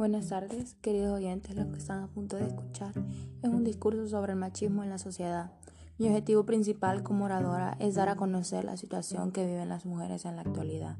[0.00, 2.94] Buenas tardes, queridos oyentes, los que están a punto de escuchar
[3.42, 5.52] es un discurso sobre el machismo en la sociedad.
[5.98, 10.24] Mi objetivo principal como oradora es dar a conocer la situación que viven las mujeres
[10.24, 10.96] en la actualidad,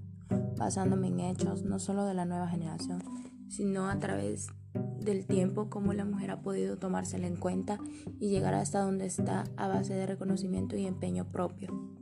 [0.59, 3.03] basándome en hechos no solo de la nueva generación,
[3.49, 7.79] sino a través del tiempo cómo la mujer ha podido tomársela en cuenta
[8.19, 12.00] y llegar hasta donde está a base de reconocimiento y empeño propio.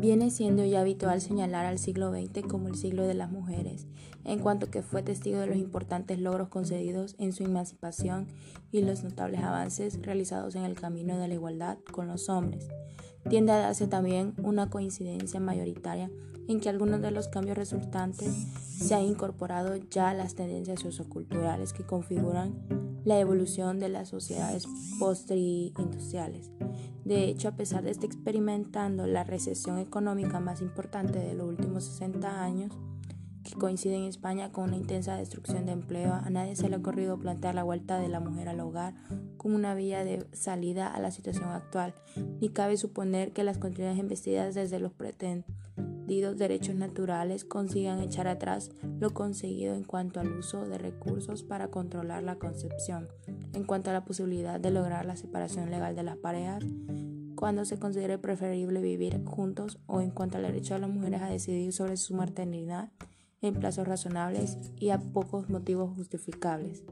[0.00, 3.86] Viene siendo ya habitual señalar al siglo XX como el siglo de las mujeres,
[4.24, 8.26] en cuanto que fue testigo de los importantes logros concedidos en su emancipación
[8.72, 12.68] y los notables avances realizados en el camino de la igualdad con los hombres.
[13.28, 16.10] Tiende a darse también una coincidencia mayoritaria
[16.48, 18.32] en que algunos de los cambios resultantes
[18.64, 22.54] se han incorporado ya a las tendencias socioculturales que configuran
[23.04, 24.66] la evolución de las sociedades
[24.98, 26.50] post-industriales.
[27.04, 31.84] De hecho, a pesar de estar experimentando la recesión económica más importante de los últimos
[31.84, 32.72] 60 años,
[33.42, 36.78] que coincide en España con una intensa destrucción de empleo, a nadie se le ha
[36.78, 38.94] ocurrido plantear la vuelta de la mujer al hogar
[39.36, 41.94] como una vía de salida a la situación actual,
[42.40, 44.92] ni cabe suponer que las continuas investidas desde los
[46.06, 52.22] derechos naturales consigan echar atrás lo conseguido en cuanto al uso de recursos para controlar
[52.22, 53.08] la concepción,
[53.52, 56.64] en cuanto a la posibilidad de lograr la separación legal de las parejas,
[57.36, 61.28] cuando se considere preferible vivir juntos o en cuanto al derecho de las mujeres a
[61.28, 62.90] decidir sobre su maternidad
[63.40, 66.84] en plazos razonables y a pocos motivos justificables.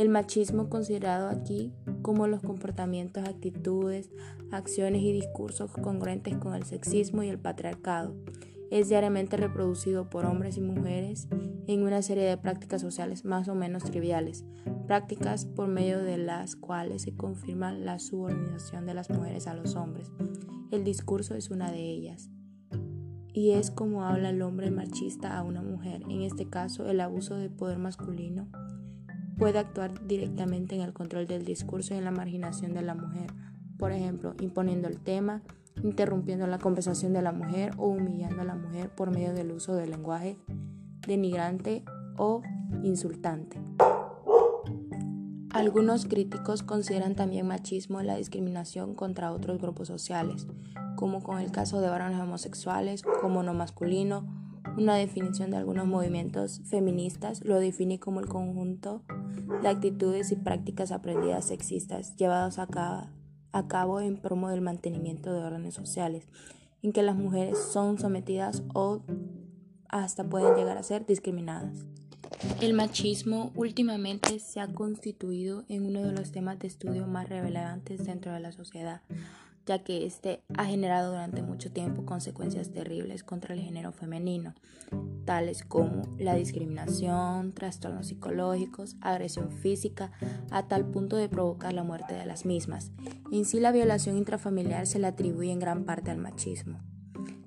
[0.00, 4.08] El machismo considerado aquí como los comportamientos, actitudes,
[4.50, 8.14] acciones y discursos congruentes con el sexismo y el patriarcado.
[8.70, 11.28] Es diariamente reproducido por hombres y mujeres
[11.66, 14.46] en una serie de prácticas sociales más o menos triviales,
[14.86, 19.76] prácticas por medio de las cuales se confirma la subordinación de las mujeres a los
[19.76, 20.10] hombres.
[20.70, 22.30] El discurso es una de ellas
[23.34, 26.04] y es como habla el hombre machista a una mujer.
[26.08, 28.48] En este caso, el abuso de poder masculino
[29.40, 33.32] puede actuar directamente en el control del discurso y en la marginación de la mujer,
[33.78, 35.40] por ejemplo, imponiendo el tema,
[35.82, 39.74] interrumpiendo la conversación de la mujer o humillando a la mujer por medio del uso
[39.74, 40.36] del lenguaje
[41.06, 41.82] denigrante
[42.18, 42.42] o
[42.82, 43.58] insultante.
[45.54, 50.48] Algunos críticos consideran también machismo la discriminación contra otros grupos sociales,
[50.96, 54.28] como con el caso de varones homosexuales como no masculino.
[54.76, 59.02] Una definición de algunos movimientos feministas lo define como el conjunto
[59.62, 63.08] de actitudes y prácticas aprendidas sexistas llevadas a cabo,
[63.52, 66.28] a cabo en promo del mantenimiento de órdenes sociales,
[66.82, 69.02] en que las mujeres son sometidas o
[69.88, 71.84] hasta pueden llegar a ser discriminadas.
[72.60, 78.06] El machismo últimamente se ha constituido en uno de los temas de estudio más relevantes
[78.06, 79.02] dentro de la sociedad,
[79.66, 84.54] ya que este ha generado durante mucho tiempo consecuencias terribles contra el género femenino,
[85.24, 90.12] tales como la discriminación, trastornos psicológicos, agresión física,
[90.50, 92.90] a tal punto de provocar la muerte de las mismas.
[93.30, 96.80] En sí, la violación intrafamiliar se le atribuye en gran parte al machismo.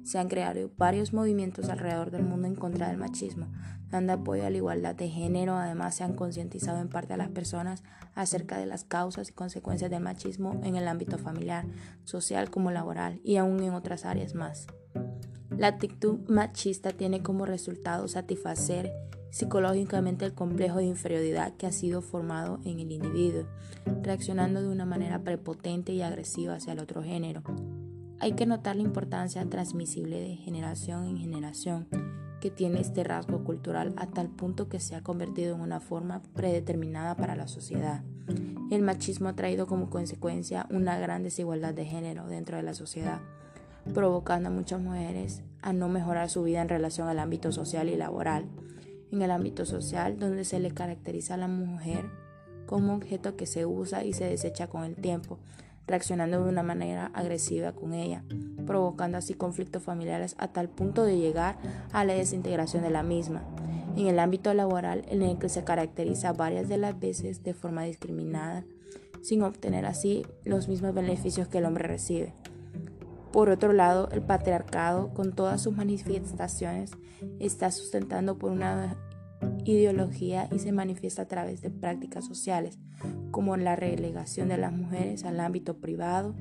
[0.04, 3.52] Se han creado varios movimientos alrededor del mundo en contra del machismo,
[3.90, 5.56] dando apoyo a la igualdad de género.
[5.56, 7.84] Además, se han concientizado en parte a las personas
[8.14, 11.66] acerca de las causas y consecuencias del machismo en el ámbito familiar,
[12.04, 14.68] social como laboral y aún en otras áreas más.
[15.58, 18.92] La actitud machista tiene como resultado satisfacer
[19.30, 23.46] psicológicamente el complejo de inferioridad que ha sido formado en el individuo,
[24.04, 27.42] reaccionando de una manera prepotente y agresiva hacia el otro género.
[28.24, 31.90] Hay que notar la importancia transmisible de generación en generación
[32.40, 36.22] que tiene este rasgo cultural a tal punto que se ha convertido en una forma
[36.34, 38.02] predeterminada para la sociedad.
[38.72, 43.20] El machismo ha traído como consecuencia una gran desigualdad de género dentro de la sociedad,
[43.94, 47.98] provocando a muchas mujeres a no mejorar su vida en relación al ámbito social y
[47.98, 48.46] laboral.
[49.12, 52.06] En el ámbito social, donde se le caracteriza a la mujer
[52.68, 55.40] como objeto que se usa y se desecha con el tiempo,
[55.88, 58.24] reaccionando de una manera agresiva con ella,
[58.66, 61.58] provocando así conflictos familiares a tal punto de llegar
[61.92, 63.44] a la desintegración de la misma.
[63.96, 68.66] En el ámbito laboral, el que se caracteriza varias de las veces de forma discriminada,
[69.22, 72.34] sin obtener así los mismos beneficios que el hombre recibe.
[73.32, 76.92] Por otro lado, el patriarcado, con todas sus manifestaciones,
[77.40, 78.96] está sustentando por una
[79.66, 82.78] ideología y se manifiesta a través de prácticas sociales,
[83.32, 86.36] como la relegación de las mujeres al ámbito privado,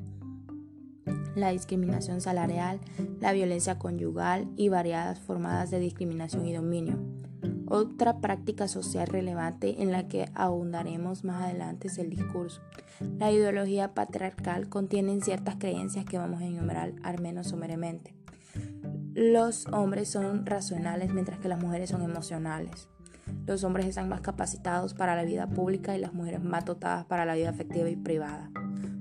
[1.34, 2.80] la discriminación salarial,
[3.20, 6.98] la violencia conyugal y variadas formas de discriminación y dominio.
[7.66, 12.60] Otra práctica social relevante en la que ahondaremos más adelante es el discurso.
[13.18, 18.14] La ideología patriarcal contiene ciertas creencias que vamos a enumerar al menos someramente.
[19.14, 22.88] Los hombres son racionales mientras que las mujeres son emocionales.
[23.46, 27.26] Los hombres están más capacitados para la vida pública y las mujeres más dotadas para
[27.26, 28.50] la vida afectiva y privada.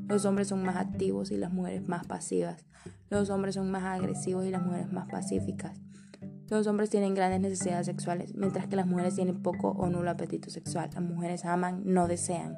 [0.10, 2.66] Los hombres son más activos y las mujeres más pasivas.
[3.10, 5.80] Los hombres son más agresivos y las mujeres más pacíficas.
[6.50, 10.50] Los hombres tienen grandes necesidades sexuales, mientras que las mujeres tienen poco o nulo apetito
[10.50, 10.90] sexual.
[10.94, 12.58] Las mujeres aman, no desean.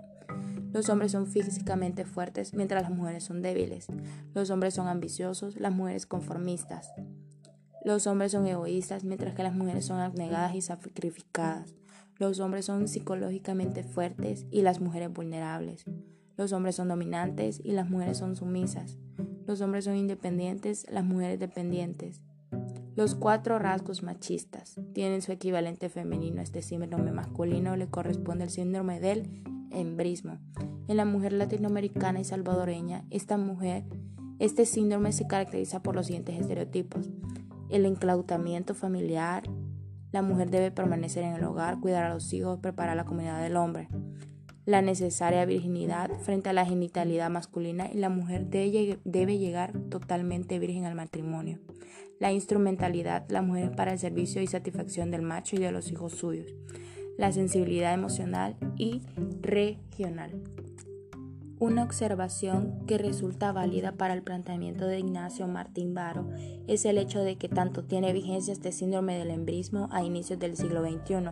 [0.72, 3.86] Los hombres son físicamente fuertes, mientras las mujeres son débiles.
[4.34, 6.92] Los hombres son ambiciosos, las mujeres conformistas.
[7.84, 11.76] Los hombres son egoístas, mientras que las mujeres son abnegadas y sacrificadas.
[12.18, 15.84] Los hombres son psicológicamente fuertes y las mujeres vulnerables.
[16.38, 18.98] Los hombres son dominantes y las mujeres son sumisas.
[19.46, 22.22] Los hombres son independientes, las mujeres dependientes.
[22.96, 26.42] Los cuatro rasgos machistas tienen su equivalente femenino.
[26.42, 30.38] Este síndrome masculino le corresponde el síndrome del embrismo.
[30.88, 33.84] En la mujer latinoamericana y salvadoreña, esta mujer,
[34.40, 37.10] este síndrome se caracteriza por los siguientes estereotipos.
[37.74, 39.44] El enclautamiento familiar,
[40.14, 43.58] la mujer debe permanecer en el hogar, cuidar a los hijos, preparar la comunidad del
[43.58, 43.90] hombre.
[44.64, 50.86] La necesaria virginidad frente a la genitalidad masculina y la mujer debe llegar totalmente virgen
[50.86, 51.60] al matrimonio
[52.24, 56.14] la instrumentalidad, la mujer para el servicio y satisfacción del macho y de los hijos
[56.14, 56.54] suyos,
[57.18, 59.02] la sensibilidad emocional y
[59.42, 60.42] regional.
[61.64, 66.28] Una observación que resulta válida para el planteamiento de Ignacio Martín Varo
[66.68, 70.58] es el hecho de que tanto tiene vigencia este síndrome del embrismo a inicios del
[70.58, 71.30] siglo XXI,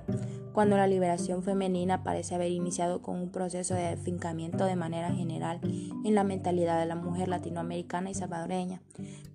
[0.53, 5.59] cuando la liberación femenina parece haber iniciado con un proceso de afincamiento de manera general
[6.05, 8.81] en la mentalidad de la mujer latinoamericana y salvadoreña,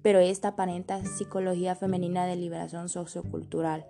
[0.01, 3.85] pero esta aparenta psicología femenina de liberación sociocultural.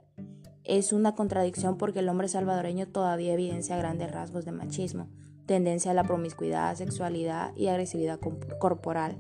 [0.65, 5.07] Es una contradicción porque el hombre salvadoreño todavía evidencia grandes rasgos de machismo
[5.47, 8.21] tendencia a la promiscuidad, sexualidad y agresividad
[8.59, 9.17] corporal,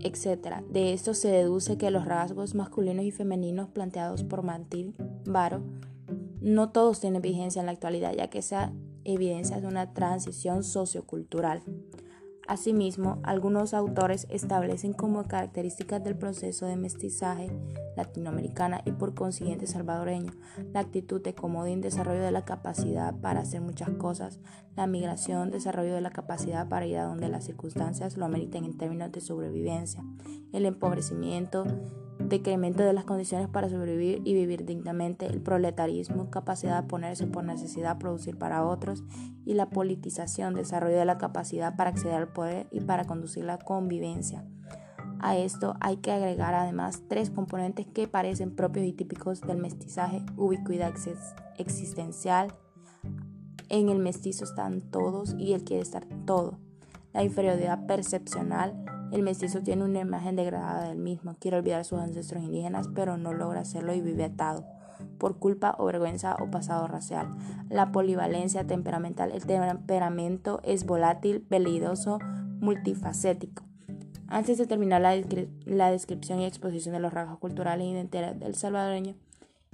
[0.00, 0.62] etc.
[0.68, 5.62] De esto se deduce que los rasgos masculinos y femeninos planteados por Martín Varo
[6.40, 8.72] no todos tienen vigencia en la actualidad, ya que esa
[9.04, 11.62] evidencia es una transición sociocultural.
[12.48, 17.50] Asimismo, algunos autores establecen como características del proceso de mestizaje
[17.96, 20.32] latinoamericana y por consiguiente salvadoreño
[20.72, 24.40] la actitud de comodín, desarrollo de la capacidad para hacer muchas cosas,
[24.76, 28.76] la migración, desarrollo de la capacidad para ir a donde las circunstancias lo ameriten en
[28.76, 30.02] términos de sobrevivencia,
[30.52, 31.64] el empobrecimiento,
[32.18, 37.44] decremento de las condiciones para sobrevivir y vivir dignamente, el proletarismo, capacidad de ponerse por
[37.44, 39.04] necesidad, producir para otros,
[39.44, 43.58] y la politización, desarrollo de la capacidad para acceder al poder y para conducir la
[43.58, 44.44] convivencia.
[45.22, 50.24] A esto hay que agregar además tres componentes que parecen propios y típicos del mestizaje,
[50.36, 50.92] ubicuidad
[51.58, 52.52] existencial.
[53.68, 56.58] En el mestizo están todos y él quiere estar todo.
[57.12, 62.42] La inferioridad percepcional, el mestizo tiene una imagen degradada del mismo, quiere olvidar sus ancestros
[62.42, 64.64] indígenas, pero no logra hacerlo y vive atado
[65.18, 67.28] por culpa o vergüenza o pasado racial.
[67.68, 72.20] La polivalencia temperamental, el temperamento es volátil, peligroso,
[72.60, 73.64] multifacético.
[74.28, 79.14] Antes de terminar la, descripción y exposición de los rasgos culturales e identidad del salvadoreño,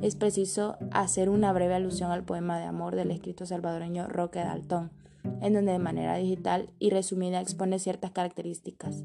[0.02, 4.90] es preciso hacer una breve alusión al poema de amor del escritor salvadoreño Roque Daltón,
[5.42, 9.04] en donde de manera digital y resumida expone ciertas características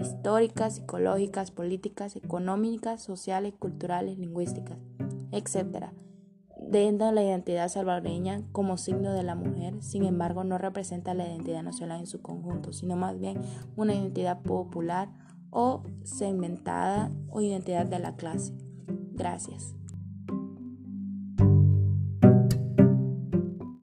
[0.00, 4.78] históricas, psicológicas, políticas, económicas, sociales, culturales, lingüísticas,
[5.32, 5.86] etc.
[6.58, 11.26] Dentro de la identidad salvadoreña como signo de la mujer, sin embargo, no representa la
[11.26, 13.38] identidad nacional en su conjunto, sino más bien
[13.76, 15.08] una identidad popular
[15.50, 18.54] o segmentada o identidad de la clase.
[19.12, 19.74] Gracias.